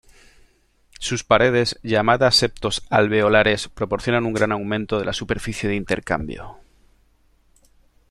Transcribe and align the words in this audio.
Sus 0.99 1.23
paredes, 1.23 1.79
llamadas 1.83 2.35
septos 2.37 2.81
alveolares, 2.89 3.67
proporcionan 3.67 4.25
un 4.25 4.33
gran 4.33 4.51
aumento 4.51 4.97
de 4.97 5.05
la 5.05 5.13
superficie 5.13 5.69
de 5.69 5.75
intercambio. 5.75 6.57